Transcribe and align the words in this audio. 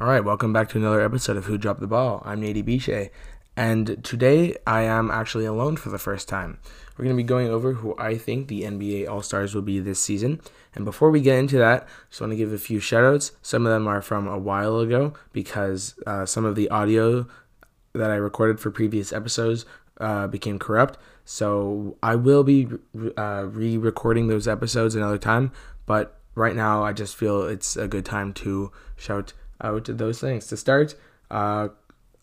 All 0.00 0.08
right, 0.08 0.24
welcome 0.24 0.52
back 0.52 0.68
to 0.70 0.78
another 0.78 1.00
episode 1.00 1.36
of 1.36 1.44
Who 1.44 1.56
Dropped 1.56 1.78
the 1.78 1.86
Ball. 1.86 2.20
I'm 2.24 2.40
Nady 2.40 2.64
Biche, 2.64 3.10
and 3.56 4.02
today 4.02 4.56
I 4.66 4.82
am 4.82 5.08
actually 5.08 5.44
alone 5.44 5.76
for 5.76 5.88
the 5.90 6.00
first 6.00 6.28
time. 6.28 6.58
We're 6.98 7.04
going 7.04 7.16
to 7.16 7.22
be 7.22 7.26
going 7.26 7.46
over 7.46 7.74
who 7.74 7.96
I 7.96 8.18
think 8.18 8.48
the 8.48 8.62
NBA 8.62 9.08
All 9.08 9.22
Stars 9.22 9.54
will 9.54 9.62
be 9.62 9.78
this 9.78 10.00
season. 10.00 10.40
And 10.74 10.84
before 10.84 11.12
we 11.12 11.20
get 11.20 11.38
into 11.38 11.58
that, 11.58 11.86
just 12.08 12.20
want 12.20 12.32
to 12.32 12.36
give 12.36 12.52
a 12.52 12.58
few 12.58 12.80
shout 12.80 13.04
outs. 13.04 13.30
Some 13.40 13.66
of 13.66 13.72
them 13.72 13.86
are 13.86 14.02
from 14.02 14.26
a 14.26 14.36
while 14.36 14.80
ago 14.80 15.14
because 15.32 15.94
uh, 16.08 16.26
some 16.26 16.44
of 16.44 16.56
the 16.56 16.68
audio 16.70 17.28
that 17.92 18.10
I 18.10 18.16
recorded 18.16 18.58
for 18.58 18.72
previous 18.72 19.12
episodes 19.12 19.64
uh, 20.00 20.26
became 20.26 20.58
corrupt. 20.58 20.98
So 21.24 21.96
I 22.02 22.16
will 22.16 22.42
be 22.42 22.66
uh, 23.16 23.44
re 23.46 23.78
recording 23.78 24.26
those 24.26 24.48
episodes 24.48 24.96
another 24.96 25.18
time. 25.18 25.52
But 25.86 26.18
right 26.34 26.56
now, 26.56 26.82
I 26.82 26.92
just 26.92 27.14
feel 27.14 27.42
it's 27.42 27.76
a 27.76 27.86
good 27.86 28.04
time 28.04 28.32
to 28.34 28.72
shout 28.96 29.34
out 29.60 29.86
those 29.86 30.20
things. 30.20 30.46
To 30.48 30.56
start, 30.56 30.94
uh, 31.30 31.68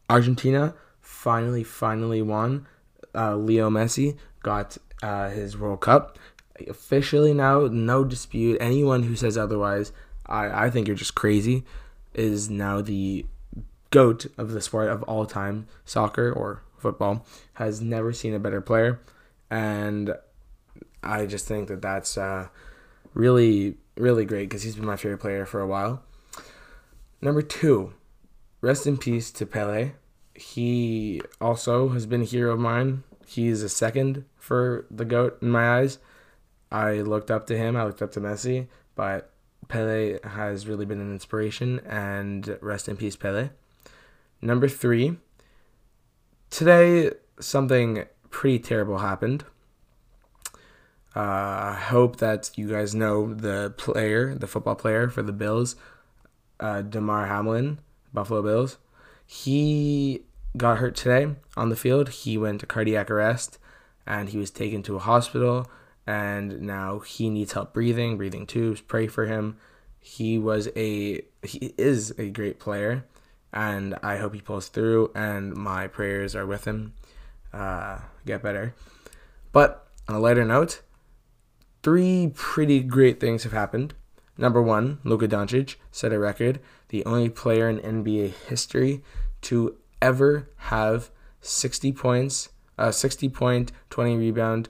Argentina 0.09 0.73
finally, 0.99 1.63
finally 1.63 2.21
won. 2.21 2.67
Uh, 3.13 3.35
Leo 3.35 3.69
Messi 3.69 4.17
got 4.43 4.77
uh, 5.03 5.29
his 5.29 5.57
World 5.57 5.81
Cup. 5.81 6.17
Officially 6.67 7.33
now, 7.33 7.67
no 7.67 8.03
dispute. 8.03 8.57
Anyone 8.61 9.03
who 9.03 9.15
says 9.15 9.37
otherwise, 9.37 9.91
I, 10.25 10.65
I 10.65 10.69
think 10.69 10.87
you're 10.87 10.95
just 10.95 11.15
crazy, 11.15 11.63
is 12.13 12.49
now 12.49 12.81
the 12.81 13.25
GOAT 13.89 14.27
of 14.37 14.51
the 14.51 14.61
sport 14.61 14.89
of 14.89 15.03
all 15.03 15.25
time, 15.25 15.67
soccer 15.85 16.31
or 16.31 16.61
football. 16.77 17.25
Has 17.53 17.81
never 17.81 18.13
seen 18.13 18.33
a 18.33 18.39
better 18.39 18.61
player. 18.61 18.99
And 19.49 20.15
I 21.03 21.25
just 21.25 21.47
think 21.47 21.67
that 21.67 21.81
that's 21.81 22.17
uh, 22.17 22.47
really, 23.13 23.77
really 23.97 24.25
great 24.25 24.49
because 24.49 24.63
he's 24.63 24.75
been 24.75 24.85
my 24.85 24.95
favorite 24.95 25.19
player 25.19 25.45
for 25.45 25.59
a 25.59 25.67
while. 25.67 26.03
Number 27.21 27.43
two, 27.43 27.93
rest 28.61 28.87
in 28.87 28.97
peace 28.97 29.31
to 29.31 29.45
Pele. 29.45 29.91
He 30.33 31.21
also 31.39 31.89
has 31.89 32.05
been 32.05 32.21
a 32.21 32.25
hero 32.25 32.53
of 32.53 32.59
mine. 32.59 33.03
He's 33.27 33.61
a 33.61 33.69
second 33.69 34.25
for 34.37 34.85
the 34.89 35.05
GOAT 35.05 35.37
in 35.41 35.49
my 35.49 35.79
eyes. 35.79 35.99
I 36.71 37.01
looked 37.01 37.29
up 37.29 37.45
to 37.47 37.57
him, 37.57 37.75
I 37.75 37.83
looked 37.83 38.01
up 38.01 38.11
to 38.13 38.21
Messi, 38.21 38.67
but 38.95 39.31
Pele 39.67 40.19
has 40.23 40.67
really 40.67 40.85
been 40.85 40.99
an 40.99 41.11
inspiration, 41.11 41.79
and 41.85 42.57
rest 42.61 42.89
in 42.89 42.97
peace, 42.97 43.15
Pele. 43.15 43.49
Number 44.41 44.67
three, 44.67 45.17
today 46.49 47.11
something 47.39 48.05
pretty 48.31 48.59
terrible 48.59 48.97
happened. 48.97 49.45
Uh, 51.15 51.19
I 51.19 51.79
hope 51.89 52.17
that 52.17 52.51
you 52.55 52.69
guys 52.69 52.95
know 52.95 53.33
the 53.33 53.73
player, 53.77 54.33
the 54.33 54.47
football 54.47 54.75
player 54.75 55.09
for 55.09 55.21
the 55.21 55.33
Bills, 55.33 55.75
uh, 56.61 56.81
Damar 56.83 57.27
Hamlin, 57.27 57.79
Buffalo 58.13 58.41
Bills. 58.41 58.77
He 59.25 60.23
got 60.55 60.77
hurt 60.77 60.95
today 60.95 61.35
on 61.57 61.69
the 61.69 61.75
field. 61.75 62.09
He 62.09 62.37
went 62.37 62.59
to 62.61 62.65
cardiac 62.65 63.09
arrest 63.09 63.57
and 64.05 64.29
he 64.29 64.37
was 64.37 64.51
taken 64.51 64.83
to 64.83 64.95
a 64.95 64.99
hospital. 64.99 65.69
And 66.07 66.61
now 66.61 66.99
he 66.99 67.29
needs 67.29 67.53
help 67.53 67.73
breathing, 67.73 68.17
breathing 68.17 68.47
tubes. 68.47 68.81
Pray 68.81 69.07
for 69.07 69.25
him. 69.25 69.57
He 69.99 70.37
was 70.37 70.67
a 70.75 71.21
he 71.43 71.73
is 71.77 72.11
a 72.17 72.29
great 72.29 72.59
player, 72.59 73.05
and 73.53 73.95
I 74.01 74.17
hope 74.17 74.33
he 74.33 74.41
pulls 74.41 74.67
through. 74.67 75.11
And 75.13 75.53
my 75.55 75.87
prayers 75.87 76.35
are 76.35 76.47
with 76.47 76.65
him. 76.65 76.93
Uh, 77.53 77.99
get 78.25 78.41
better. 78.41 78.73
But 79.51 79.87
on 80.07 80.15
a 80.15 80.19
lighter 80.19 80.43
note, 80.43 80.81
three 81.83 82.31
pretty 82.33 82.81
great 82.81 83.19
things 83.19 83.43
have 83.43 83.51
happened. 83.51 83.93
Number 84.41 84.59
one, 84.59 84.97
Luka 85.03 85.27
Doncic 85.27 85.75
set 85.91 86.11
a 86.11 86.17
record, 86.17 86.59
the 86.89 87.05
only 87.05 87.29
player 87.29 87.69
in 87.69 87.77
NBA 87.77 88.33
history 88.49 89.03
to 89.41 89.77
ever 90.01 90.49
have 90.57 91.11
60 91.41 91.91
points, 91.93 92.49
uh, 92.75 92.89
60 92.89 93.29
point, 93.29 93.71
20 93.91 94.17
rebound, 94.17 94.67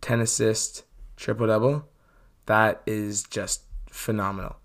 10 0.00 0.18
assist, 0.18 0.82
triple 1.16 1.46
double. 1.46 1.88
That 2.46 2.82
is 2.86 3.22
just 3.22 3.62
phenomenal. 3.88 4.56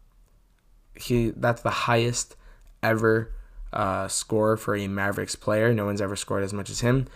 He 0.96 1.30
that's 1.30 1.62
the 1.62 1.70
highest 1.70 2.36
ever 2.82 3.36
uh, 3.72 4.08
score 4.08 4.58
for 4.58 4.76
a 4.76 4.88
Mavericks 4.88 5.36
player. 5.36 5.76
No 5.76 5.86
one's 5.86 6.02
ever 6.02 6.16
scored 6.16 6.44
as 6.44 6.54
much 6.54 6.72
as 6.72 6.80
him, 6.80 7.08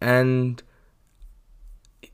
and 0.00 0.60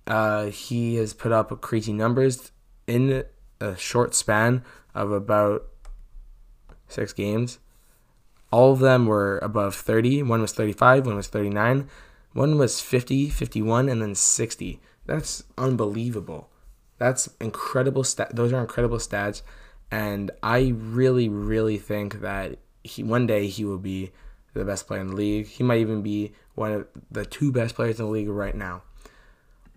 uh, 0.07 0.47
he 0.47 0.97
has 0.97 1.15
put 1.15 1.33
up 1.33 1.63
crazy 1.63 1.95
numbers 1.95 2.53
in 2.87 3.25
a 3.61 3.77
short 3.77 4.15
span 4.15 4.65
of 4.95 5.13
about 5.13 5.67
six 6.89 7.13
games. 7.13 7.59
All 8.51 8.73
of 8.73 8.81
them 8.81 9.07
were 9.07 9.39
above 9.39 9.75
30. 9.75 10.23
One 10.25 10.41
was 10.41 10.53
35, 10.53 11.07
one 11.07 11.17
was 11.17 11.29
39, 11.29 11.89
one 12.33 12.59
was 12.59 12.81
50, 12.81 13.31
51, 13.31 13.89
and 13.89 14.03
then 14.03 14.15
60. 14.15 14.81
That's 15.07 15.45
unbelievable. 15.57 16.49
That's 16.99 17.31
incredible 17.41 18.05
stat. 18.05 18.35
Those 18.35 18.53
are 18.53 18.61
incredible 18.61 18.99
stats, 18.99 19.43
and 19.91 20.31
I 20.43 20.75
really, 20.77 21.29
really 21.29 21.79
think 21.79 22.21
that 22.21 22.59
he 22.85 23.03
one 23.03 23.27
day 23.27 23.47
he 23.47 23.65
will 23.65 23.79
be 23.79 24.11
the 24.55 24.65
best 24.65 24.87
player 24.87 25.01
in 25.01 25.09
the 25.09 25.17
league. 25.17 25.47
He 25.47 25.63
might 25.63 25.79
even 25.79 26.03
be 26.03 26.33
one 26.55 26.73
of 26.73 26.87
the 27.11 27.25
two 27.25 27.53
best 27.53 27.75
players 27.75 27.99
in 27.99 28.07
the 28.07 28.11
league 28.11 28.29
right 28.29 28.55
now. 28.55 28.83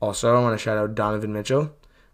Also, 0.02 0.36
I 0.36 0.40
want 0.42 0.58
to 0.58 0.62
shout 0.62 0.78
out 0.78 0.96
Donovan 0.96 1.32
Mitchell, 1.32 1.72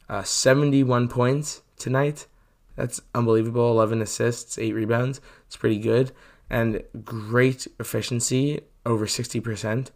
uh, 0.10 0.24
71 0.24 1.08
points 1.08 1.62
tonight. 1.78 2.28
That's 2.76 3.02
unbelievable. 3.14 3.72
11 3.72 4.02
assists, 4.02 4.58
8 4.58 4.74
rebounds. 4.74 5.22
It's 5.46 5.58
pretty 5.58 5.80
good. 5.80 6.12
And 6.50 6.84
great 7.04 7.68
efficiency, 7.80 8.62
over 8.86 9.06
60%, 9.06 9.92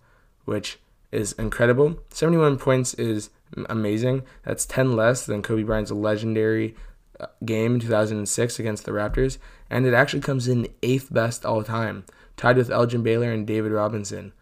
which 0.46 0.80
is 1.12 1.32
incredible. 1.34 2.00
71 2.10 2.58
points 2.58 2.94
is 2.96 3.30
amazing. 3.70 4.24
That's 4.44 4.66
10 4.66 4.96
less 4.96 5.26
than 5.26 5.42
Kobe 5.42 5.64
Bryant's 5.64 5.92
legendary 5.92 6.76
uh, 7.20 7.28
game 7.46 7.76
in 7.76 7.80
2006 7.80 8.60
against 8.60 8.86
the 8.86 8.92
Raptors. 8.92 9.38
And 9.70 9.86
it 9.86 9.94
actually 9.94 10.22
comes 10.22 10.48
in 10.48 10.68
eighth 10.84 11.12
best 11.12 11.46
all 11.46 11.64
time, 11.64 12.06
tied 12.38 12.58
with 12.58 12.70
Elgin 12.70 13.02
Baylor 13.02 13.32
and 13.32 13.48
David 13.48 13.72
Robinson. 13.72 14.34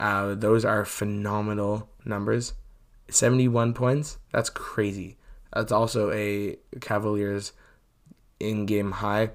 Uh, 0.00 0.34
those 0.34 0.64
are 0.64 0.84
phenomenal 0.84 1.88
numbers. 2.04 2.54
71 3.08 3.74
points, 3.74 4.18
that's 4.32 4.50
crazy. 4.50 5.16
That's 5.52 5.72
also 5.72 6.10
a 6.12 6.56
Cavaliers 6.80 7.52
in 8.38 8.66
game 8.66 8.92
high, 8.92 9.30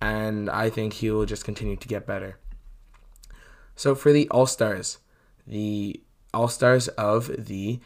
and 0.00 0.50
I 0.50 0.70
think 0.70 0.94
he 0.94 1.10
will 1.10 1.24
just 1.24 1.44
continue 1.44 1.76
to 1.76 1.88
get 1.88 2.06
better. 2.06 2.38
So 3.76 3.94
for 3.94 4.12
the 4.12 4.28
All 4.28 4.46
Stars, 4.46 4.98
the 5.46 6.02
All 6.32 6.48
Stars 6.48 6.88
of 6.88 7.30
the 7.46 7.80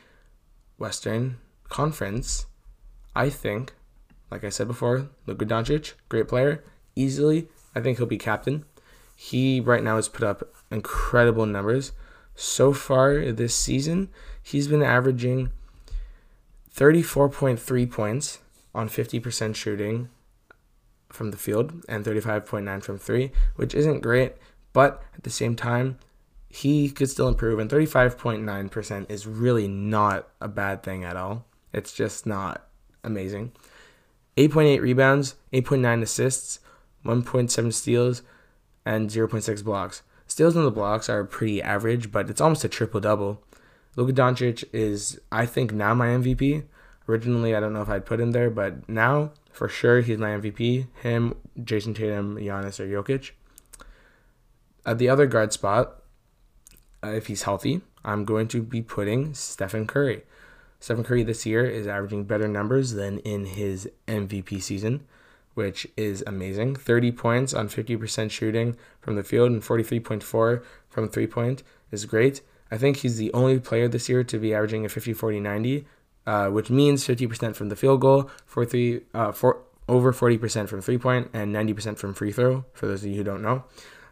Western 0.76 1.38
Conference, 1.68 2.46
I 3.14 3.30
think, 3.30 3.74
like 4.30 4.44
I 4.44 4.48
said 4.48 4.66
before, 4.66 5.08
Luka 5.26 5.46
Doncic, 5.46 5.94
great 6.08 6.28
player, 6.28 6.64
easily. 6.94 7.48
I 7.74 7.80
think 7.80 7.98
he'll 7.98 8.06
be 8.06 8.18
captain. 8.18 8.64
He 9.14 9.60
right 9.60 9.82
now 9.82 9.96
has 9.96 10.08
put 10.08 10.24
up 10.24 10.42
incredible 10.70 11.46
numbers. 11.46 11.92
So 12.40 12.72
far 12.72 13.32
this 13.32 13.52
season, 13.52 14.10
he's 14.40 14.68
been 14.68 14.80
averaging 14.80 15.50
34.3 16.72 17.90
points 17.90 18.38
on 18.72 18.88
50% 18.88 19.56
shooting 19.56 20.08
from 21.08 21.32
the 21.32 21.36
field 21.36 21.72
and 21.88 22.04
35.9 22.04 22.84
from 22.84 22.96
three, 22.96 23.32
which 23.56 23.74
isn't 23.74 24.02
great, 24.02 24.36
but 24.72 25.02
at 25.16 25.24
the 25.24 25.30
same 25.30 25.56
time, 25.56 25.98
he 26.48 26.88
could 26.90 27.10
still 27.10 27.26
improve. 27.26 27.58
And 27.58 27.68
35.9% 27.68 29.10
is 29.10 29.26
really 29.26 29.66
not 29.66 30.28
a 30.40 30.46
bad 30.46 30.84
thing 30.84 31.02
at 31.02 31.16
all. 31.16 31.44
It's 31.72 31.92
just 31.92 32.24
not 32.24 32.68
amazing. 33.02 33.50
8.8 34.36 34.80
rebounds, 34.80 35.34
8.9 35.52 36.02
assists, 36.02 36.60
1.7 37.04 37.74
steals, 37.74 38.22
and 38.86 39.10
0.6 39.10 39.64
blocks. 39.64 40.02
Steals 40.28 40.54
and 40.54 40.64
the 40.64 40.70
blocks 40.70 41.08
are 41.08 41.24
pretty 41.24 41.60
average, 41.62 42.12
but 42.12 42.28
it's 42.28 42.40
almost 42.40 42.62
a 42.62 42.68
triple 42.68 43.00
double. 43.00 43.42
Luka 43.96 44.12
Doncic 44.12 44.62
is, 44.72 45.18
I 45.32 45.46
think, 45.46 45.72
now 45.72 45.94
my 45.94 46.08
MVP. 46.08 46.64
Originally, 47.08 47.56
I 47.56 47.60
don't 47.60 47.72
know 47.72 47.82
if 47.82 47.88
I'd 47.88 48.06
put 48.06 48.20
him 48.20 48.32
there, 48.32 48.50
but 48.50 48.88
now 48.88 49.32
for 49.50 49.68
sure 49.68 50.02
he's 50.02 50.18
my 50.18 50.28
MVP. 50.28 50.86
Him, 51.02 51.34
Jayson 51.58 51.94
Tatum, 51.94 52.36
Giannis, 52.36 52.78
or 52.78 52.86
Jokic. 52.86 53.30
At 54.84 54.98
the 54.98 55.08
other 55.08 55.26
guard 55.26 55.52
spot, 55.52 56.02
uh, 57.02 57.08
if 57.08 57.26
he's 57.26 57.42
healthy, 57.42 57.80
I'm 58.04 58.24
going 58.24 58.48
to 58.48 58.62
be 58.62 58.82
putting 58.82 59.34
Stephen 59.34 59.86
Curry. 59.86 60.22
Stephen 60.78 61.04
Curry 61.04 61.22
this 61.22 61.46
year 61.46 61.64
is 61.64 61.86
averaging 61.86 62.24
better 62.24 62.46
numbers 62.46 62.92
than 62.92 63.18
in 63.20 63.46
his 63.46 63.88
MVP 64.06 64.62
season, 64.62 65.06
which 65.58 65.88
is 65.96 66.22
amazing. 66.24 66.76
30 66.76 67.10
points 67.10 67.52
on 67.52 67.68
50% 67.68 68.30
shooting 68.30 68.76
from 69.00 69.16
the 69.16 69.24
field 69.24 69.50
and 69.50 69.60
43.4 69.60 70.62
from 70.88 71.08
three 71.08 71.26
point 71.26 71.64
is 71.90 72.04
great. 72.04 72.42
I 72.70 72.78
think 72.78 72.98
he's 72.98 73.16
the 73.16 73.32
only 73.32 73.58
player 73.58 73.88
this 73.88 74.08
year 74.08 74.22
to 74.22 74.38
be 74.38 74.54
averaging 74.54 74.84
a 74.84 74.88
50 74.88 75.12
40 75.14 75.40
90, 75.40 75.84
uh, 76.28 76.48
which 76.50 76.70
means 76.70 77.04
50% 77.04 77.56
from 77.56 77.70
the 77.70 77.74
field 77.74 78.00
goal, 78.00 78.30
43, 78.46 79.00
uh, 79.14 79.32
over 79.88 80.12
40% 80.12 80.68
from 80.68 80.80
three 80.80 80.96
point 80.96 81.28
and 81.32 81.52
90% 81.52 81.98
from 81.98 82.14
free 82.14 82.30
throw, 82.30 82.64
for 82.72 82.86
those 82.86 83.02
of 83.02 83.10
you 83.10 83.16
who 83.16 83.24
don't 83.24 83.42
know. 83.42 83.64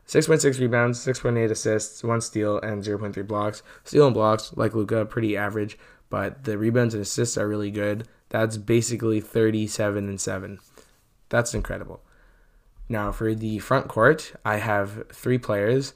6.6 0.08 0.58
rebounds, 0.58 0.98
6.8 0.98 1.48
assists, 1.48 2.02
1 2.02 2.20
steal, 2.22 2.58
and 2.58 2.82
0.3 2.82 3.24
blocks. 3.24 3.62
Steal 3.84 4.06
and 4.06 4.14
blocks, 4.14 4.52
like 4.56 4.74
Luka, 4.74 5.04
pretty 5.04 5.36
average, 5.36 5.78
but 6.10 6.42
the 6.42 6.58
rebounds 6.58 6.94
and 6.94 7.02
assists 7.02 7.38
are 7.38 7.46
really 7.46 7.70
good. 7.70 8.08
That's 8.30 8.56
basically 8.56 9.20
37 9.20 10.08
and 10.08 10.20
7. 10.20 10.58
That's 11.28 11.54
incredible. 11.54 12.02
Now, 12.88 13.10
for 13.10 13.34
the 13.34 13.58
front 13.58 13.88
court, 13.88 14.32
I 14.44 14.58
have 14.58 15.08
three 15.12 15.38
players. 15.38 15.94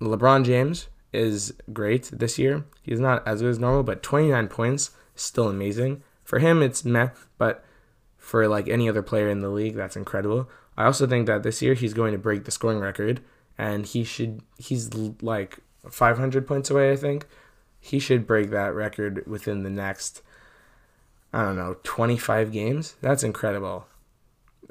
LeBron 0.00 0.44
James 0.44 0.88
is 1.12 1.54
great 1.72 2.10
this 2.12 2.38
year. 2.38 2.64
He's 2.82 3.00
not 3.00 3.26
as 3.26 3.40
good 3.40 3.50
as 3.50 3.58
normal, 3.58 3.84
but 3.84 4.02
29 4.02 4.48
points, 4.48 4.90
still 5.14 5.48
amazing. 5.48 6.02
For 6.24 6.40
him, 6.40 6.62
it's 6.62 6.84
meh, 6.84 7.10
but 7.38 7.64
for 8.16 8.48
like 8.48 8.68
any 8.68 8.88
other 8.88 9.02
player 9.02 9.28
in 9.28 9.40
the 9.40 9.48
league, 9.48 9.76
that's 9.76 9.96
incredible. 9.96 10.50
I 10.76 10.86
also 10.86 11.06
think 11.06 11.26
that 11.26 11.44
this 11.44 11.62
year 11.62 11.74
he's 11.74 11.94
going 11.94 12.12
to 12.12 12.18
break 12.18 12.44
the 12.44 12.50
scoring 12.50 12.80
record, 12.80 13.20
and 13.56 13.86
he 13.86 14.02
should. 14.02 14.40
He's 14.58 14.92
like 15.22 15.58
500 15.88 16.46
points 16.46 16.70
away, 16.70 16.90
I 16.90 16.96
think. 16.96 17.26
He 17.78 17.98
should 17.98 18.26
break 18.26 18.50
that 18.50 18.74
record 18.74 19.24
within 19.26 19.62
the 19.62 19.70
next, 19.70 20.22
I 21.32 21.44
don't 21.44 21.56
know, 21.56 21.76
25 21.84 22.50
games. 22.50 22.96
That's 23.02 23.22
incredible. 23.22 23.86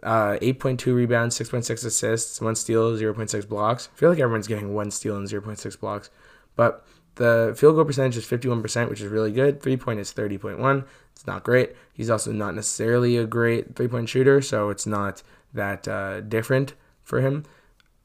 Uh, 0.01 0.37
8.2 0.41 0.95
rebounds, 0.95 1.37
6.6 1.37 1.85
assists, 1.85 2.41
1 2.41 2.55
steal, 2.55 2.91
0.6 2.93 3.47
blocks. 3.47 3.89
I 3.93 3.97
feel 3.97 4.09
like 4.09 4.19
everyone's 4.19 4.47
getting 4.47 4.73
1 4.73 4.91
steal 4.91 5.15
and 5.15 5.27
0.6 5.27 5.79
blocks. 5.79 6.09
But 6.55 6.85
the 7.15 7.53
field 7.55 7.75
goal 7.75 7.85
percentage 7.85 8.17
is 8.17 8.25
51%, 8.25 8.89
which 8.89 9.01
is 9.01 9.07
really 9.07 9.31
good. 9.31 9.61
Three 9.61 9.77
point 9.77 9.99
is 9.99 10.13
30.1. 10.13 10.85
It's 11.11 11.27
not 11.27 11.43
great. 11.43 11.75
He's 11.93 12.09
also 12.09 12.31
not 12.31 12.55
necessarily 12.55 13.17
a 13.17 13.25
great 13.25 13.75
three 13.75 13.87
point 13.87 14.09
shooter, 14.09 14.41
so 14.41 14.69
it's 14.69 14.87
not 14.87 15.21
that 15.53 15.87
uh, 15.87 16.21
different 16.21 16.73
for 17.03 17.21
him. 17.21 17.45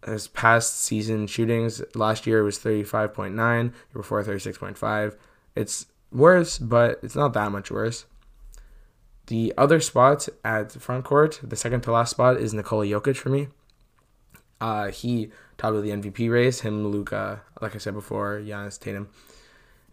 His 0.06 0.28
past 0.28 0.80
season 0.82 1.26
shootings 1.26 1.82
last 1.94 2.26
year 2.26 2.42
was 2.42 2.58
35.9, 2.58 3.34
year 3.34 3.72
before 3.92 4.22
36.5. 4.22 5.16
It's 5.56 5.86
worse, 6.12 6.58
but 6.58 7.00
it's 7.02 7.16
not 7.16 7.32
that 7.32 7.50
much 7.50 7.70
worse. 7.70 8.04
The 9.28 9.52
other 9.58 9.78
spot 9.78 10.26
at 10.42 10.70
the 10.70 10.80
front 10.80 11.04
court, 11.04 11.38
the 11.42 11.54
second 11.54 11.82
to 11.82 11.92
last 11.92 12.12
spot, 12.12 12.38
is 12.38 12.54
Nikola 12.54 12.86
Jokic 12.86 13.16
for 13.16 13.28
me. 13.28 13.48
Uh, 14.58 14.88
he 14.90 15.30
top 15.58 15.74
of 15.74 15.82
the 15.82 15.90
MVP 15.90 16.30
race. 16.30 16.60
Him, 16.60 16.88
Luka, 16.88 17.42
like 17.60 17.74
I 17.74 17.78
said 17.78 17.92
before, 17.92 18.40
Giannis 18.40 18.80
Tatum. 18.80 19.10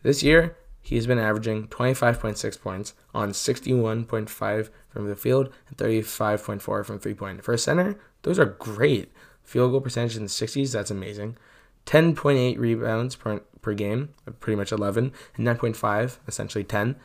This 0.04 0.24
year, 0.24 0.56
he's 0.82 1.06
been 1.06 1.20
averaging 1.20 1.68
25.6 1.68 2.62
points 2.62 2.94
on 3.14 3.32
61.5 3.32 4.70
from 4.88 5.10
the 5.10 5.18
field 5.18 5.52
and 5.68 5.78
35.4 5.78 6.86
from 6.86 7.00
three 7.00 7.14
point. 7.14 7.44
For 7.44 7.54
a 7.54 7.58
center, 7.58 8.00
those 8.22 8.40
are 8.40 8.46
great. 8.46 9.12
Field 9.44 9.72
goal 9.72 9.82
percentage 9.82 10.16
in 10.16 10.24
the 10.24 10.30
60s, 10.30 10.72
that's 10.72 10.92
amazing. 10.92 11.38
10.8 11.86 12.58
rebounds 12.58 13.18
per, 13.18 13.42
per 13.62 13.74
game, 13.74 14.14
pretty 14.40 14.56
much 14.56 14.72
11, 14.72 15.12
and 15.36 15.46
9.5, 15.46 16.20
essentially 16.26 16.64
10. 16.64 16.96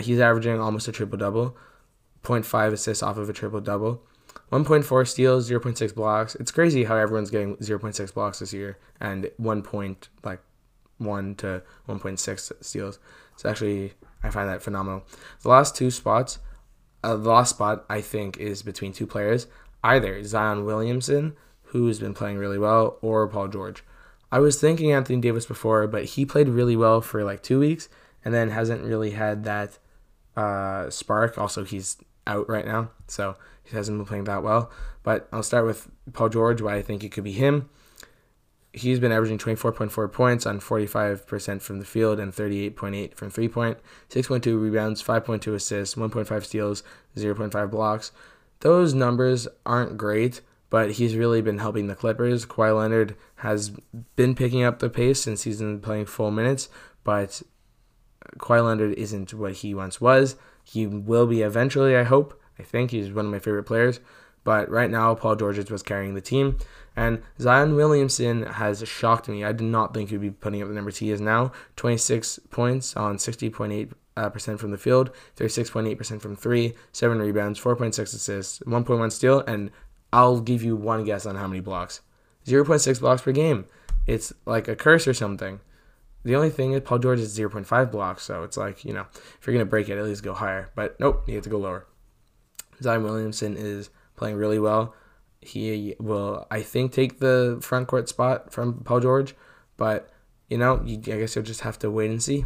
He's 0.00 0.20
averaging 0.20 0.60
almost 0.60 0.88
a 0.88 0.92
triple 0.92 1.18
double, 1.18 1.56
0.5 2.22 2.72
assists 2.72 3.02
off 3.02 3.18
of 3.18 3.28
a 3.28 3.32
triple 3.32 3.60
double. 3.60 4.02
1.4 4.52 5.08
steals, 5.08 5.50
0.6 5.50 5.94
blocks. 5.94 6.34
It's 6.36 6.52
crazy 6.52 6.84
how 6.84 6.96
everyone's 6.96 7.30
getting 7.30 7.56
0.6 7.56 8.14
blocks 8.14 8.38
this 8.38 8.52
year 8.52 8.78
and 9.00 9.30
1 9.38 9.62
point 9.62 10.08
like 10.22 10.40
1 10.98 11.34
to 11.36 11.62
1.6 11.88 12.52
steals. 12.64 12.98
It's 13.34 13.44
actually 13.44 13.94
I 14.22 14.30
find 14.30 14.48
that 14.48 14.62
phenomenal. 14.62 15.04
The 15.42 15.48
last 15.48 15.76
two 15.76 15.90
spots, 15.90 16.38
uh, 17.02 17.16
the 17.16 17.30
last 17.30 17.50
spot 17.50 17.84
I 17.88 18.00
think 18.00 18.38
is 18.38 18.62
between 18.62 18.92
two 18.92 19.06
players, 19.06 19.46
either 19.82 20.22
Zion 20.24 20.64
Williamson, 20.64 21.36
who's 21.64 21.98
been 21.98 22.14
playing 22.14 22.38
really 22.38 22.58
well, 22.58 22.98
or 23.02 23.26
Paul 23.28 23.48
George. 23.48 23.84
I 24.30 24.40
was 24.40 24.60
thinking 24.60 24.92
Anthony 24.92 25.20
Davis 25.20 25.46
before, 25.46 25.86
but 25.86 26.04
he 26.04 26.26
played 26.26 26.48
really 26.48 26.76
well 26.76 27.00
for 27.00 27.22
like 27.24 27.42
two 27.42 27.60
weeks 27.60 27.88
and 28.26 28.34
then 28.34 28.50
hasn't 28.50 28.82
really 28.82 29.12
had 29.12 29.44
that 29.44 29.78
uh, 30.36 30.90
spark. 30.90 31.38
Also, 31.38 31.62
he's 31.62 31.96
out 32.26 32.48
right 32.48 32.66
now, 32.66 32.90
so 33.06 33.36
he 33.62 33.76
hasn't 33.76 33.96
been 33.96 34.04
playing 34.04 34.24
that 34.24 34.42
well. 34.42 34.68
But 35.04 35.28
I'll 35.30 35.44
start 35.44 35.64
with 35.64 35.88
Paul 36.12 36.28
George, 36.30 36.60
why 36.60 36.74
I 36.74 36.82
think 36.82 37.04
it 37.04 37.12
could 37.12 37.22
be 37.22 37.30
him. 37.30 37.70
He's 38.72 38.98
been 38.98 39.12
averaging 39.12 39.38
24.4 39.38 40.12
points 40.12 40.44
on 40.44 40.58
45% 40.58 41.62
from 41.62 41.78
the 41.78 41.84
field 41.84 42.18
and 42.18 42.32
38.8 42.32 43.14
from 43.14 43.30
three 43.30 43.48
point, 43.48 43.78
6.2 44.10 44.60
rebounds, 44.60 45.00
5.2 45.04 45.54
assists, 45.54 45.94
1.5 45.94 46.44
steals, 46.44 46.82
0.5 47.16 47.70
blocks. 47.70 48.10
Those 48.58 48.92
numbers 48.92 49.46
aren't 49.64 49.96
great, 49.96 50.40
but 50.68 50.90
he's 50.92 51.14
really 51.14 51.42
been 51.42 51.58
helping 51.58 51.86
the 51.86 51.94
Clippers. 51.94 52.44
Kawhi 52.44 52.76
Leonard 52.76 53.14
has 53.36 53.70
been 54.16 54.34
picking 54.34 54.64
up 54.64 54.80
the 54.80 54.90
pace 54.90 55.22
since 55.22 55.44
he's 55.44 55.60
been 55.60 55.78
playing 55.78 56.06
full 56.06 56.32
minutes, 56.32 56.68
but 57.04 57.40
Kawhi 58.38 58.64
Leonard 58.64 58.94
isn't 58.94 59.34
what 59.34 59.54
he 59.54 59.74
once 59.74 60.00
was. 60.00 60.36
He 60.64 60.86
will 60.86 61.26
be 61.26 61.42
eventually, 61.42 61.96
I 61.96 62.02
hope. 62.02 62.40
I 62.58 62.62
think 62.62 62.90
he's 62.90 63.12
one 63.12 63.26
of 63.26 63.30
my 63.30 63.38
favorite 63.38 63.64
players. 63.64 64.00
But 64.44 64.70
right 64.70 64.90
now, 64.90 65.14
Paul 65.14 65.36
George 65.36 65.70
was 65.70 65.82
carrying 65.82 66.14
the 66.14 66.20
team. 66.20 66.58
And 66.94 67.22
Zion 67.40 67.74
Williamson 67.74 68.44
has 68.44 68.86
shocked 68.88 69.28
me. 69.28 69.44
I 69.44 69.52
did 69.52 69.64
not 69.64 69.92
think 69.92 70.10
he'd 70.10 70.20
be 70.20 70.30
putting 70.30 70.62
up 70.62 70.68
the 70.68 70.74
numbers 70.74 70.98
he 70.98 71.10
is 71.10 71.20
now. 71.20 71.52
26 71.76 72.38
points 72.50 72.96
on 72.96 73.16
60.8 73.16 73.92
uh, 74.16 74.30
percent 74.30 74.58
from 74.58 74.70
the 74.70 74.78
field, 74.78 75.10
36.8% 75.36 76.20
from 76.20 76.36
three, 76.36 76.74
seven 76.92 77.18
rebounds, 77.18 77.60
4.6 77.60 77.98
assists, 78.00 78.60
1.1 78.60 79.12
steal, 79.12 79.40
and 79.40 79.70
I'll 80.12 80.40
give 80.40 80.62
you 80.62 80.74
one 80.76 81.04
guess 81.04 81.26
on 81.26 81.36
how 81.36 81.46
many 81.46 81.60
blocks. 81.60 82.00
0.6 82.46 83.00
blocks 83.00 83.22
per 83.22 83.32
game. 83.32 83.66
It's 84.06 84.32
like 84.46 84.68
a 84.68 84.76
curse 84.76 85.06
or 85.06 85.14
something. 85.14 85.60
The 86.26 86.34
only 86.34 86.50
thing 86.50 86.72
is 86.72 86.80
Paul 86.80 86.98
George 86.98 87.20
is 87.20 87.38
0.5 87.38 87.92
blocks, 87.92 88.24
so 88.24 88.42
it's 88.42 88.56
like, 88.56 88.84
you 88.84 88.92
know, 88.92 89.06
if 89.14 89.46
you're 89.46 89.54
going 89.54 89.64
to 89.64 89.70
break 89.70 89.88
it, 89.88 89.96
at 89.96 90.02
least 90.02 90.24
go 90.24 90.34
higher. 90.34 90.70
But 90.74 90.98
nope, 90.98 91.22
you 91.28 91.36
have 91.36 91.44
to 91.44 91.50
go 91.50 91.58
lower. 91.58 91.86
Zion 92.82 93.04
Williamson 93.04 93.56
is 93.56 93.90
playing 94.16 94.34
really 94.34 94.58
well. 94.58 94.92
He 95.40 95.94
will, 96.00 96.44
I 96.50 96.62
think, 96.62 96.90
take 96.90 97.20
the 97.20 97.60
front 97.62 97.86
court 97.86 98.08
spot 98.08 98.52
from 98.52 98.80
Paul 98.80 98.98
George, 98.98 99.36
but, 99.76 100.10
you 100.48 100.58
know, 100.58 100.82
you, 100.84 100.96
I 100.96 101.18
guess 101.20 101.36
you'll 101.36 101.44
just 101.44 101.60
have 101.60 101.78
to 101.78 101.92
wait 101.92 102.10
and 102.10 102.20
see. 102.20 102.44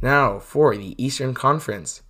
Now, 0.00 0.38
for 0.38 0.74
the 0.74 0.94
Eastern 0.96 1.34
Conference, 1.34 2.00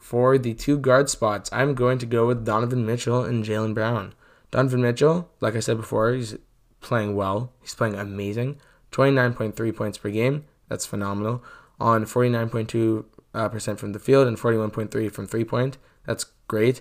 for 0.00 0.38
the 0.38 0.54
two 0.54 0.76
guard 0.76 1.08
spots, 1.08 1.48
I'm 1.52 1.72
going 1.72 1.98
to 1.98 2.06
go 2.06 2.26
with 2.26 2.44
Donovan 2.44 2.84
Mitchell 2.84 3.22
and 3.22 3.44
Jaylen 3.44 3.74
Brown. 3.74 4.12
Donovan 4.50 4.82
Mitchell, 4.82 5.30
like 5.40 5.54
I 5.54 5.60
said 5.60 5.76
before, 5.76 6.12
he's 6.14 6.36
playing 6.80 7.14
well. 7.14 7.52
He's 7.60 7.76
playing 7.76 7.94
amazing. 7.94 8.58
29.3 8.94 9.76
points 9.76 9.98
per 9.98 10.10
game. 10.10 10.44
That's 10.68 10.86
phenomenal. 10.86 11.42
On 11.80 12.04
49.2 12.04 13.04
uh, 13.34 13.48
percent 13.48 13.80
from 13.80 13.92
the 13.92 13.98
field 13.98 14.28
and 14.28 14.38
41.3 14.38 15.10
from 15.12 15.26
three 15.26 15.44
point. 15.44 15.76
That's 16.06 16.24
great. 16.46 16.80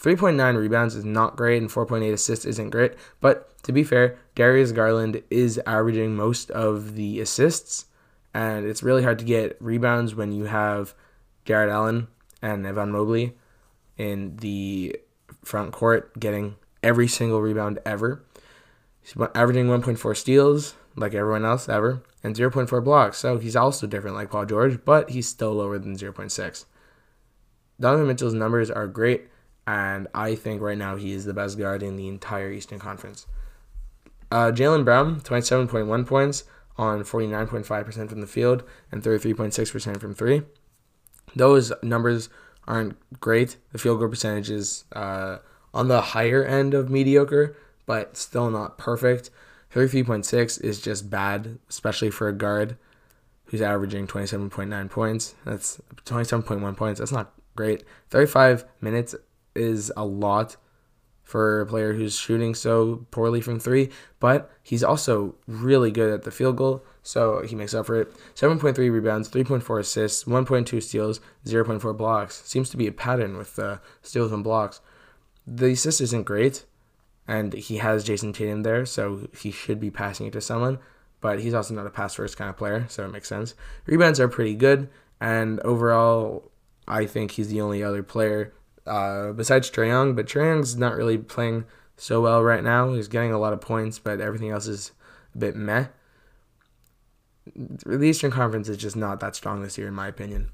3.9 0.00 0.56
rebounds 0.56 0.94
is 0.94 1.04
not 1.04 1.36
great, 1.36 1.60
and 1.60 1.70
4.8 1.70 2.10
assists 2.12 2.46
isn't 2.46 2.70
great. 2.70 2.94
But 3.20 3.62
to 3.64 3.72
be 3.72 3.84
fair, 3.84 4.16
Darius 4.34 4.72
Garland 4.72 5.22
is 5.28 5.60
averaging 5.66 6.16
most 6.16 6.50
of 6.52 6.94
the 6.94 7.20
assists, 7.20 7.86
and 8.32 8.64
it's 8.64 8.82
really 8.82 9.02
hard 9.02 9.18
to 9.18 9.26
get 9.26 9.60
rebounds 9.60 10.14
when 10.14 10.32
you 10.32 10.44
have 10.44 10.94
Jarrett 11.44 11.70
Allen 11.70 12.08
and 12.40 12.64
Evan 12.64 12.92
Mobley 12.92 13.36
in 13.98 14.36
the 14.36 14.96
front 15.44 15.72
court 15.72 16.18
getting 16.18 16.56
every 16.82 17.08
single 17.08 17.42
rebound 17.42 17.78
ever. 17.84 18.24
He's 19.02 19.14
averaging 19.34 19.66
1.4 19.66 20.16
steals, 20.16 20.74
like 21.00 21.14
everyone 21.14 21.44
else 21.44 21.68
ever, 21.68 22.02
and 22.22 22.36
0.4 22.36 22.84
blocks. 22.84 23.18
So 23.18 23.38
he's 23.38 23.56
also 23.56 23.86
different 23.86 24.16
like 24.16 24.30
Paul 24.30 24.46
George, 24.46 24.84
but 24.84 25.10
he's 25.10 25.28
still 25.28 25.54
lower 25.54 25.78
than 25.78 25.96
0.6. 25.96 26.64
Donovan 27.80 28.06
Mitchell's 28.06 28.34
numbers 28.34 28.70
are 28.70 28.86
great, 28.86 29.28
and 29.66 30.06
I 30.14 30.34
think 30.34 30.60
right 30.60 30.78
now 30.78 30.96
he 30.96 31.12
is 31.12 31.24
the 31.24 31.34
best 31.34 31.58
guard 31.58 31.82
in 31.82 31.96
the 31.96 32.08
entire 32.08 32.52
Eastern 32.52 32.78
Conference. 32.78 33.26
Uh, 34.30 34.52
Jaylen 34.52 34.84
Brown, 34.84 35.20
27.1 35.20 36.06
points 36.06 36.44
on 36.76 37.02
49.5% 37.02 38.08
from 38.08 38.20
the 38.20 38.26
field 38.26 38.62
and 38.92 39.02
33.6% 39.02 40.00
from 40.00 40.14
three. 40.14 40.42
Those 41.34 41.72
numbers 41.82 42.28
aren't 42.68 42.96
great. 43.20 43.56
The 43.72 43.78
field 43.78 43.98
goal 43.98 44.08
percentage 44.08 44.50
is 44.50 44.84
uh, 44.92 45.38
on 45.74 45.88
the 45.88 46.00
higher 46.00 46.44
end 46.44 46.74
of 46.74 46.90
mediocre, 46.90 47.56
but 47.86 48.16
still 48.16 48.50
not 48.50 48.78
perfect. 48.78 49.30
33.6 49.74 50.60
is 50.62 50.80
just 50.80 51.10
bad, 51.10 51.58
especially 51.68 52.10
for 52.10 52.28
a 52.28 52.32
guard 52.32 52.76
who's 53.46 53.62
averaging 53.62 54.06
27.9 54.06 54.90
points. 54.90 55.34
That's 55.44 55.80
27.1 56.04 56.76
points. 56.76 56.98
That's 56.98 57.12
not 57.12 57.32
great. 57.56 57.84
35 58.10 58.64
minutes 58.80 59.14
is 59.54 59.92
a 59.96 60.04
lot 60.04 60.56
for 61.30 61.60
a 61.60 61.66
player 61.66 61.92
who's 61.92 62.16
shooting 62.16 62.54
so 62.56 63.06
poorly 63.12 63.40
from 63.40 63.60
three, 63.60 63.90
but 64.18 64.50
he's 64.64 64.82
also 64.82 65.36
really 65.46 65.92
good 65.92 66.12
at 66.12 66.24
the 66.24 66.30
field 66.30 66.56
goal, 66.56 66.84
so 67.04 67.42
he 67.42 67.54
makes 67.54 67.72
up 67.72 67.86
for 67.86 68.00
it. 68.00 68.12
7.3 68.34 68.76
rebounds, 68.90 69.28
3.4 69.28 69.78
assists, 69.78 70.24
1.2 70.24 70.82
steals, 70.82 71.20
0.4 71.46 71.96
blocks. 71.96 72.42
Seems 72.44 72.68
to 72.70 72.76
be 72.76 72.88
a 72.88 72.92
pattern 72.92 73.36
with 73.36 73.56
uh, 73.60 73.76
steals 74.02 74.32
and 74.32 74.42
blocks. 74.42 74.80
The 75.46 75.70
assist 75.70 76.00
isn't 76.00 76.24
great, 76.24 76.64
and 77.26 77.52
he 77.52 77.78
has 77.78 78.04
Jayson 78.04 78.32
Tatum 78.32 78.62
there, 78.62 78.84
so 78.86 79.28
he 79.36 79.50
should 79.50 79.80
be 79.80 79.90
passing 79.90 80.26
it 80.26 80.32
to 80.32 80.40
someone, 80.40 80.78
but 81.20 81.40
he's 81.40 81.54
also 81.54 81.74
not 81.74 81.86
a 81.86 81.90
pass 81.90 82.14
first 82.14 82.36
kind 82.36 82.50
of 82.50 82.56
player, 82.56 82.86
so 82.88 83.04
it 83.04 83.12
makes 83.12 83.28
sense. 83.28 83.54
Rebounds 83.86 84.20
are 84.20 84.28
pretty 84.28 84.54
good, 84.54 84.88
and 85.20 85.60
overall, 85.60 86.50
I 86.88 87.06
think 87.06 87.32
he's 87.32 87.48
the 87.48 87.60
only 87.60 87.82
other 87.82 88.02
player 88.02 88.52
uh, 88.86 89.32
besides 89.32 89.70
Trae 89.70 89.88
Young, 89.88 90.14
but 90.14 90.26
Trae 90.26 90.46
Young's 90.46 90.76
not 90.76 90.96
really 90.96 91.18
playing 91.18 91.64
so 91.96 92.20
well 92.20 92.42
right 92.42 92.64
now. 92.64 92.92
He's 92.92 93.08
getting 93.08 93.32
a 93.32 93.38
lot 93.38 93.52
of 93.52 93.60
points, 93.60 93.98
but 93.98 94.20
everything 94.20 94.50
else 94.50 94.66
is 94.66 94.92
a 95.34 95.38
bit 95.38 95.54
meh. 95.54 95.86
The 97.54 98.02
Eastern 98.02 98.30
Conference 98.30 98.68
is 98.68 98.76
just 98.76 98.96
not 98.96 99.20
that 99.20 99.36
strong 99.36 99.62
this 99.62 99.76
year, 99.76 99.88
in 99.88 99.94
my 99.94 100.08
opinion. 100.08 100.50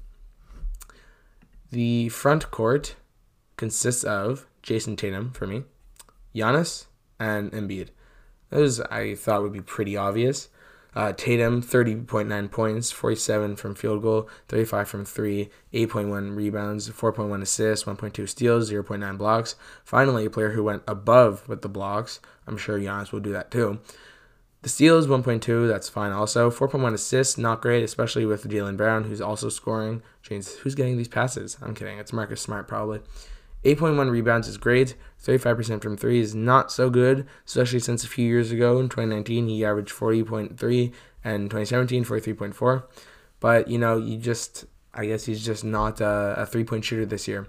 The 1.71 2.09
front 2.09 2.51
court 2.51 2.95
consists 3.55 4.03
of 4.03 4.45
Jayson 4.63 4.95
Tatum 4.95 5.31
for 5.31 5.47
me, 5.47 5.63
Giannis, 6.35 6.85
and 7.19 7.51
Embiid. 7.51 7.89
Those 8.49 8.79
I 8.81 9.15
thought 9.15 9.41
would 9.41 9.53
be 9.53 9.61
pretty 9.61 9.97
obvious. 9.97 10.49
Uh, 10.95 11.13
Tatum, 11.13 11.61
30.9 11.61 12.49
points, 12.49 12.91
47 12.91 13.55
from 13.55 13.75
field 13.75 14.01
goal, 14.01 14.27
35 14.47 14.89
from 14.89 15.05
three, 15.05 15.51
8.1 15.71 16.35
rebounds, 16.35 16.89
4.1 16.89 17.41
assists, 17.41 17.85
1.2 17.85 18.27
steals, 18.27 18.71
0.9 18.71 19.17
blocks. 19.17 19.55
Finally, 19.83 20.25
a 20.25 20.29
player 20.31 20.51
who 20.51 20.63
went 20.63 20.81
above 20.87 21.47
with 21.47 21.61
the 21.61 21.69
blocks. 21.69 22.19
I'm 22.47 22.57
sure 22.57 22.79
Giannis 22.79 23.11
will 23.11 23.19
do 23.19 23.31
that 23.33 23.51
too. 23.51 23.79
The 24.63 24.69
steals, 24.69 25.05
1.2, 25.05 25.67
that's 25.67 25.87
fine 25.87 26.11
also. 26.11 26.49
4.1 26.49 26.93
assists, 26.93 27.37
not 27.37 27.61
great, 27.61 27.83
especially 27.83 28.25
with 28.25 28.49
Jaylen 28.49 28.75
Brown, 28.75 29.03
who's 29.03 29.21
also 29.21 29.49
scoring. 29.49 30.01
James, 30.23 30.55
who's 30.55 30.73
getting 30.73 30.97
these 30.97 31.07
passes? 31.07 31.57
I'm 31.61 31.75
kidding. 31.75 31.99
It's 31.99 32.11
Marcus 32.11 32.41
Smart, 32.41 32.67
probably. 32.67 33.01
8.1 33.63 34.09
rebounds 34.09 34.47
is 34.47 34.57
great. 34.57 34.95
35% 35.23 35.81
from 35.81 35.97
three 35.97 36.19
is 36.19 36.35
not 36.35 36.71
so 36.71 36.89
good, 36.89 37.27
especially 37.45 37.79
since 37.79 38.03
a 38.03 38.07
few 38.07 38.25
years 38.25 38.51
ago 38.51 38.79
in 38.79 38.87
2019 38.87 39.47
he 39.47 39.65
averaged 39.65 39.93
40.3 39.93 40.93
and 41.23 41.49
2017 41.49 42.05
43.4. 42.05 42.83
But 43.39 43.67
you 43.67 43.77
know, 43.77 43.97
you 43.97 44.17
just 44.17 44.65
I 44.93 45.05
guess 45.05 45.25
he's 45.25 45.45
just 45.45 45.63
not 45.63 46.01
a, 46.01 46.35
a 46.37 46.45
three 46.45 46.63
point 46.63 46.85
shooter 46.85 47.05
this 47.05 47.27
year. 47.27 47.47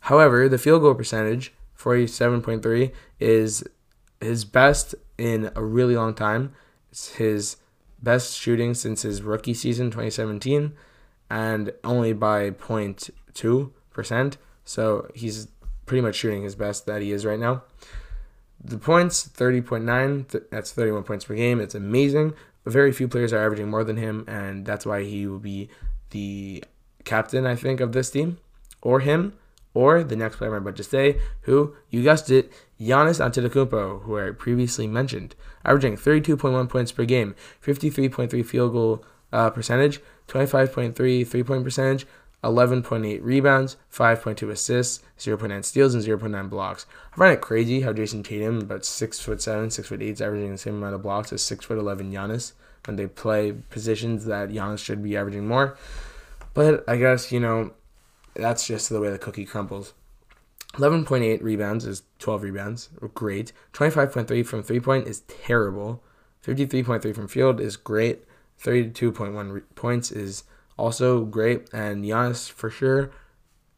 However, 0.00 0.48
the 0.48 0.58
field 0.58 0.82
goal 0.82 0.94
percentage 0.94 1.52
47.3 1.78 2.92
is 3.20 3.64
his 4.20 4.44
best 4.44 4.94
in 5.18 5.50
a 5.54 5.62
really 5.62 5.96
long 5.96 6.14
time. 6.14 6.52
It's 6.90 7.14
his 7.14 7.56
best 8.02 8.36
shooting 8.36 8.74
since 8.74 9.02
his 9.02 9.22
rookie 9.22 9.54
season 9.54 9.86
2017 9.86 10.74
and 11.30 11.72
only 11.82 12.12
by 12.12 12.50
0.2%. 12.50 14.36
So 14.64 15.10
he's 15.14 15.48
pretty 15.86 16.02
much 16.02 16.16
shooting 16.16 16.42
his 16.42 16.54
best 16.54 16.86
that 16.86 17.02
he 17.02 17.12
is 17.12 17.24
right 17.24 17.38
now. 17.38 17.62
The 18.62 18.78
points, 18.78 19.28
30.9, 19.28 20.48
that's 20.50 20.72
31 20.72 21.02
points 21.02 21.26
per 21.26 21.34
game. 21.34 21.60
It's 21.60 21.74
amazing. 21.74 22.32
Very 22.64 22.92
few 22.92 23.08
players 23.08 23.32
are 23.32 23.44
averaging 23.44 23.68
more 23.68 23.84
than 23.84 23.98
him, 23.98 24.24
and 24.26 24.64
that's 24.64 24.86
why 24.86 25.02
he 25.04 25.26
will 25.26 25.38
be 25.38 25.68
the 26.10 26.64
captain, 27.04 27.46
I 27.46 27.56
think, 27.56 27.80
of 27.80 27.92
this 27.92 28.08
team. 28.08 28.38
Or 28.80 29.00
him, 29.00 29.34
or 29.74 30.02
the 30.02 30.16
next 30.16 30.36
player 30.36 30.54
I'm 30.54 30.62
about 30.62 30.76
to 30.76 30.84
say, 30.84 31.20
who, 31.42 31.74
you 31.90 32.02
guessed 32.02 32.30
it, 32.30 32.52
Giannis 32.80 33.20
Antetokounmpo, 33.20 34.02
who 34.02 34.18
I 34.18 34.30
previously 34.30 34.86
mentioned, 34.86 35.34
averaging 35.64 35.96
32.1 35.96 36.68
points 36.68 36.92
per 36.92 37.04
game, 37.04 37.34
53.3 37.62 38.46
field 38.46 38.72
goal 38.72 39.04
uh, 39.32 39.50
percentage, 39.50 40.00
25.3 40.28 41.26
three-point 41.26 41.64
percentage, 41.64 42.06
11.8 42.44 43.20
rebounds, 43.22 43.76
5.2 43.92 44.50
assists, 44.50 45.02
0.9 45.18 45.64
steals, 45.64 45.94
and 45.94 46.04
0.9 46.04 46.50
blocks. 46.50 46.86
I 47.12 47.16
find 47.16 47.32
it 47.32 47.40
crazy 47.40 47.80
how 47.80 47.92
Jayson 47.92 48.22
Tatum, 48.22 48.58
about 48.60 48.84
six 48.84 49.18
foot 49.18 49.40
seven, 49.40 49.70
six 49.70 49.88
foot 49.88 50.02
eight, 50.02 50.10
is 50.10 50.22
averaging 50.22 50.52
the 50.52 50.58
same 50.58 50.76
amount 50.76 50.94
of 50.94 51.02
blocks 51.02 51.32
as 51.32 51.42
six 51.42 51.64
foot 51.64 51.78
eleven 51.78 52.12
Giannis 52.12 52.52
when 52.84 52.96
they 52.96 53.06
play 53.06 53.52
positions 53.70 54.26
that 54.26 54.50
Giannis 54.50 54.84
should 54.84 55.02
be 55.02 55.16
averaging 55.16 55.48
more. 55.48 55.76
But 56.52 56.84
I 56.86 56.96
guess 56.96 57.32
you 57.32 57.40
know 57.40 57.72
that's 58.34 58.66
just 58.66 58.90
the 58.90 59.00
way 59.00 59.10
the 59.10 59.18
cookie 59.18 59.46
crumbles. 59.46 59.94
11.8 60.74 61.40
rebounds 61.40 61.84
is 61.84 62.02
12 62.18 62.42
rebounds, 62.42 62.88
great. 63.14 63.52
25.3 63.72 64.44
from 64.44 64.62
three 64.62 64.80
point 64.80 65.06
is 65.06 65.20
terrible. 65.20 66.02
53.3 66.44 67.14
from 67.14 67.28
field 67.28 67.60
is 67.60 67.76
great. 67.76 68.24
32.1 68.62 69.52
re- 69.52 69.60
points 69.76 70.10
is 70.10 70.44
also 70.76 71.24
great. 71.24 71.68
And 71.72 72.04
Giannis, 72.04 72.50
for 72.50 72.70
sure, 72.70 73.10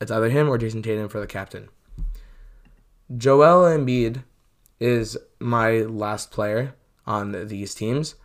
it's 0.01 0.11
either 0.11 0.29
him 0.29 0.49
or 0.49 0.59
Jayson 0.59 0.83
Tatum 0.83 1.09
for 1.09 1.21
the 1.21 1.27
captain. 1.27 1.69
Joel 3.17 3.65
Embiid 3.65 4.25
is 4.81 5.17
my 5.39 5.81
last 5.81 6.31
player 6.31 6.75
on 7.07 7.49
these 7.49 7.75
teams. 7.75 8.17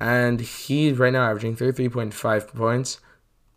And 0.00 0.40
he's 0.40 0.98
right 0.98 1.12
now 1.12 1.30
averaging 1.30 1.56
33.5 1.56 2.54
points 2.54 3.00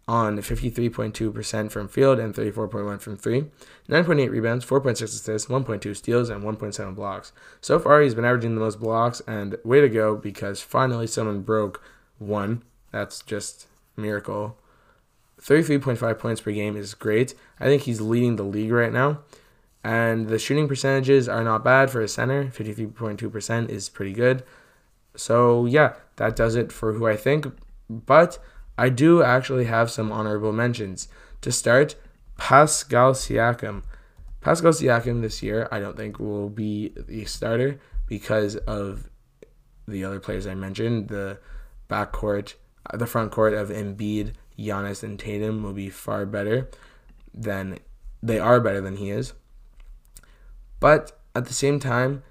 on 0.07 0.37
53.2% 0.37 1.71
from 1.71 1.87
field 1.89 2.19
and 2.19 2.33
34.1 2.33 3.01
from 3.01 3.17
three, 3.17 3.41
9.8 3.89 4.29
rebounds, 4.29 4.65
4.6 4.65 5.01
assists, 5.03 5.49
1.2 5.49 5.95
steals, 5.95 6.29
and 6.29 6.43
1.7 6.43 6.95
blocks. 6.95 7.33
So 7.59 7.77
far, 7.77 8.01
he's 8.01 8.15
been 8.15 8.23
averaging 8.23 8.55
the 8.55 8.61
most 8.61 8.79
blocks, 8.79 9.21
and 9.27 9.57
way 9.65 9.81
to 9.81 9.89
go 9.89 10.15
because 10.15 10.61
finally 10.61 11.07
someone 11.07 11.41
broke 11.41 11.83
one. 12.19 12.63
That's 12.91 13.21
just 13.21 13.67
miracle. 13.97 14.57
33.5 15.41 16.19
points 16.19 16.41
per 16.41 16.51
game 16.51 16.75
is 16.77 16.93
great. 16.93 17.35
I 17.59 17.65
think 17.65 17.83
he's 17.83 18.01
leading 18.01 18.35
the 18.35 18.43
league 18.43 18.71
right 18.71 18.93
now. 18.93 19.19
And 19.83 20.27
the 20.27 20.39
shooting 20.39 20.67
percentages 20.67 21.29
are 21.29 21.43
not 21.43 21.63
bad 21.63 21.89
for 21.89 22.01
a 22.01 22.07
center. 22.07 22.45
53.2% 22.45 23.69
is 23.69 23.89
pretty 23.89 24.13
good. 24.13 24.43
So, 25.15 25.65
yeah, 25.65 25.93
that 26.17 26.35
does 26.35 26.55
it 26.55 26.71
for 26.71 26.93
who 26.93 27.07
I 27.07 27.15
think. 27.15 27.47
But 27.89 28.39
I 28.77 28.89
do 28.89 29.23
actually 29.23 29.65
have 29.65 29.89
some 29.89 30.11
honorable 30.11 30.51
mentions. 30.51 31.07
To 31.41 31.51
start, 31.51 31.95
Pascal 32.37 33.13
Siakam. 33.13 33.83
Pascal 34.41 34.71
Siakam 34.71 35.21
this 35.21 35.41
year, 35.41 35.67
I 35.71 35.79
don't 35.79 35.97
think 35.97 36.19
will 36.19 36.49
be 36.49 36.93
the 36.95 37.25
starter 37.25 37.79
because 38.07 38.55
of 38.55 39.09
the 39.87 40.03
other 40.03 40.19
players 40.19 40.47
I 40.47 40.55
mentioned. 40.55 41.09
The 41.09 41.39
backcourt, 41.89 42.55
the 42.93 43.07
front 43.07 43.31
court 43.31 43.53
of 43.53 43.69
Embiid, 43.69 44.33
Giannis, 44.57 45.03
and 45.03 45.19
Tatum 45.19 45.63
will 45.63 45.73
be 45.73 45.89
far 45.89 46.25
better 46.25 46.69
than 47.33 47.79
they 48.21 48.39
are 48.39 48.59
better 48.59 48.81
than 48.81 48.97
he 48.97 49.09
is. 49.09 49.33
But 50.79 51.19
at 51.35 51.45
the 51.45 51.53
same 51.53 51.79
time, 51.79 52.23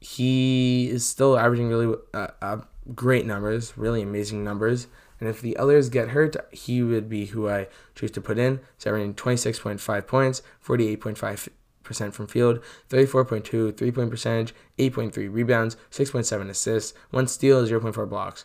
he 0.00 0.88
is 0.88 1.06
still 1.06 1.38
averaging 1.38 1.68
really 1.68 1.96
uh, 2.14 2.28
uh, 2.40 2.58
great 2.94 3.26
numbers, 3.26 3.76
really 3.76 4.02
amazing 4.02 4.44
numbers. 4.44 4.86
And 5.18 5.28
if 5.28 5.40
the 5.40 5.56
others 5.56 5.88
get 5.88 6.10
hurt, 6.10 6.36
he 6.52 6.82
would 6.82 7.08
be 7.08 7.26
who 7.26 7.48
I 7.48 7.68
choose 7.94 8.10
to 8.12 8.20
put 8.20 8.38
in. 8.38 8.60
So 8.78 8.90
averaging 8.90 9.14
26.5 9.14 10.06
points, 10.06 10.42
48.5% 10.64 12.12
from 12.12 12.26
field, 12.26 12.60
34.2 12.90 13.76
three 13.76 13.90
point 13.90 14.10
percentage, 14.10 14.54
8.3 14.78 15.32
rebounds, 15.32 15.76
6.7 15.90 16.50
assists, 16.50 16.92
1 17.10 17.28
steal, 17.28 17.64
0.4 17.64 18.08
blocks. 18.08 18.44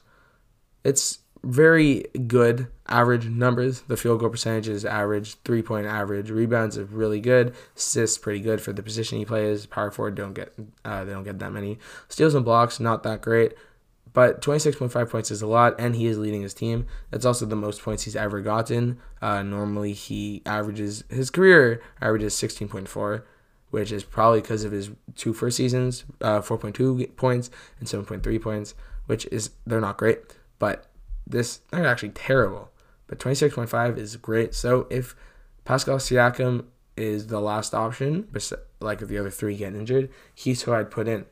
It's 0.84 1.20
very 1.44 2.06
good 2.28 2.68
average 2.88 3.26
numbers. 3.26 3.82
The 3.82 3.98
field 3.98 4.20
goal 4.20 4.30
percentage 4.30 4.68
is 4.68 4.86
average, 4.86 5.36
three 5.44 5.62
point 5.62 5.88
average. 5.88 6.30
Rebounds 6.30 6.78
are 6.78 6.86
really 6.86 7.20
good. 7.20 7.56
Assists 7.76 8.18
pretty 8.18 8.40
good 8.40 8.62
for 8.62 8.74
the 8.74 8.84
position 8.84 9.18
he 9.18 9.26
plays. 9.26 9.66
Power 9.66 9.92
forward 9.92 10.16
don't 10.16 10.34
get 10.34 10.54
uh, 10.86 11.04
they 11.04 11.12
don't 11.12 11.24
get 11.24 11.40
that 11.40 11.52
many. 11.52 11.80
Steals 12.08 12.36
and 12.36 12.46
blocks 12.46 12.80
not 12.80 13.04
that 13.04 13.22
great, 13.22 13.54
but 14.14 14.42
26.5 14.42 15.10
points 15.10 15.32
is 15.32 15.42
a 15.42 15.48
lot, 15.48 15.74
and 15.80 15.96
he 15.96 16.06
is 16.06 16.18
leading 16.18 16.42
his 16.42 16.54
team. 16.54 16.86
That's 17.10 17.26
also 17.26 17.46
the 17.46 17.56
most 17.56 17.82
points 17.82 18.04
he's 18.04 18.16
ever 18.16 18.42
gotten. 18.42 19.00
Uh, 19.22 19.42
normally 19.42 19.94
he 19.94 20.42
averages 20.46 21.04
his 21.10 21.30
career 21.30 21.82
averages 22.02 22.36
16.4 22.36 23.24
which 23.72 23.92
is 23.94 24.04
probably 24.04 24.42
because 24.42 24.66
of 24.66 24.74
his 24.74 24.92
two 25.16 25.34
first 25.34 25.56
seasons, 25.56 26.04
uh, 26.20 26.42
4.2 26.42 27.16
points 27.16 27.50
and 27.80 27.88
7.3 27.88 28.42
points, 28.42 28.76
which 29.06 29.26
is 29.28 29.52
they're 29.66 29.80
not 29.80 29.96
great, 29.96 30.20
but 30.60 30.91
this 31.32 31.62
they're 31.72 31.86
actually 31.86 32.10
terrible, 32.10 32.70
but 33.08 33.20
26.5 33.20 33.98
is 33.98 34.16
great. 34.18 34.54
So 34.54 34.88
if 34.90 35.16
Pascal 35.66 35.98
Siakam 35.98 36.66
is 36.98 37.28
the 37.28 37.40
last 37.40 37.74
option, 37.74 38.28
like 38.80 39.02
if 39.02 39.08
the 39.08 39.18
other 39.18 39.30
three 39.30 39.56
get 39.56 39.74
injured, 39.74 40.10
he's 40.34 40.64
who 40.64 40.74
I'd 40.74 40.92
put 40.92 41.08
in. 41.08 41.26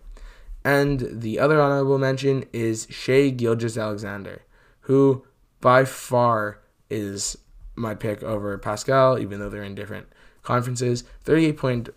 And 0.63 1.22
the 1.22 1.39
other 1.39 1.62
honorable 1.62 1.98
mention 1.98 2.46
is 2.51 2.88
Shai 2.89 3.29
Gilgeous-Alexander, 3.29 4.41
who 4.82 5.25
by 5.62 5.86
far 5.86 6.60
is 6.89 7.38
my 7.75 7.96
pick 7.96 8.24
over 8.24 8.58
Pascal, 8.58 9.18
even 9.18 9.39
though 9.39 9.50
they're 9.50 9.63
in 9.63 9.75
different 9.75 10.08
conferences. 10.41 11.03
38 11.24 11.58
point, 11.58 11.89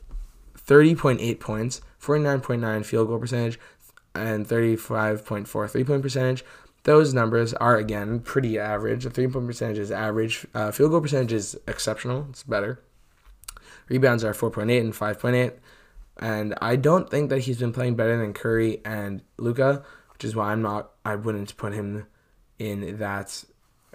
30.8 0.57 1.41
points, 1.41 1.81
49.9 2.01 2.85
field 2.85 3.09
goal 3.09 3.19
percentage, 3.19 3.59
and 4.15 4.47
35.4 4.47 5.71
three 5.71 5.85
point 5.85 6.03
percentage. 6.03 6.45
Those 6.85 7.15
numbers 7.15 7.55
are 7.55 7.77
again 7.77 8.21
pretty 8.21 8.59
average. 8.59 9.05
The 9.05 9.11
three 9.11 9.29
point 9.29 9.47
percentage 9.47 9.79
is 9.79 9.91
average. 9.91 10.47
Uh, 10.55 10.71
field 10.71 10.91
goal 10.91 11.01
percentage 11.01 11.33
is 11.33 11.57
exceptional. 11.69 12.27
It's 12.31 12.43
better. 12.43 12.83
Rebounds 13.89 14.25
are 14.25 14.33
4.8 14.33 14.81
and 14.81 14.93
5.8. 14.93 15.53
And 16.19 16.55
I 16.61 16.77
don't 16.77 17.11
think 17.11 17.31
that 17.31 17.41
he's 17.41 17.59
been 17.59 17.73
playing 17.73 17.97
better 17.97 18.17
than 18.17 18.33
Curry 18.33 18.81
and 18.85 19.23
Luka, 19.39 19.85
which 20.13 20.25
is 20.25 20.35
why 20.37 20.53
I'm 20.53 20.63
not. 20.63 20.91
I 21.05 21.17
wouldn't 21.17 21.57
put 21.57 21.73
him 21.73 22.07
in 22.59 22.99
that 22.99 23.45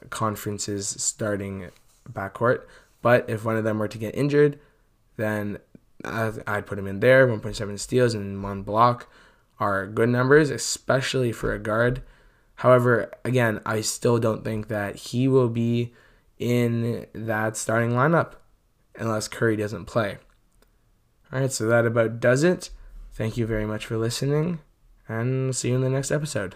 conference's 0.10 0.88
starting 0.88 1.70
backcourt. 2.12 2.64
But 3.02 3.30
if 3.30 3.46
one 3.46 3.58
of 3.58 3.64
them 3.64 3.80
were 3.80 3.88
to 3.88 3.98
get 3.98 4.16
injured, 4.16 4.60
then 5.16 5.60
I'd 6.04 6.66
put 6.66 6.80
him 6.80 6.88
in 6.88 7.00
there. 7.00 7.28
1.7 7.28 7.80
steals 7.80 8.14
and 8.14 8.44
one 8.44 8.64
block 8.64 9.08
are 9.60 9.88
good 9.88 10.10
numbers, 10.10 10.50
especially 10.50 11.32
for 11.32 11.54
a 11.54 11.60
guard. 11.60 12.02
However, 12.58 13.12
again, 13.24 13.62
I 13.66 13.82
still 13.82 14.18
don't 14.18 14.44
think 14.44 14.68
that 14.68 14.96
he 14.96 15.28
will 15.28 15.50
be 15.50 15.94
in 16.40 17.06
that 17.14 17.56
starting 17.56 17.92
lineup 17.92 18.34
unless 18.96 19.28
Curry 19.28 19.56
doesn't 19.56 19.86
play. 19.86 20.18
All 21.32 21.40
right, 21.40 21.52
so 21.52 21.68
that 21.68 21.86
about 21.86 22.20
does 22.20 22.44
it. 22.44 22.72
Thank 23.14 23.38
you 23.38 23.46
very 23.46 23.66
much 23.66 23.86
for 23.86 23.98
listening, 23.98 24.60
and 25.08 25.56
see 25.56 25.70
you 25.70 25.76
in 25.76 25.82
the 25.82 25.90
next 25.90 26.12
episode. 26.12 26.56